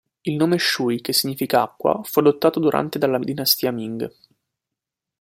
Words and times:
Il 0.23 0.35
nome 0.35 0.57
Shui, 0.57 0.99
che 0.99 1.13
significa 1.13 1.61
acqua, 1.61 2.01
fu 2.03 2.21
adottato 2.21 2.59
durante 2.59 2.97
dalla 2.97 3.19
dinastia 3.19 3.69
Ming. 3.71 4.11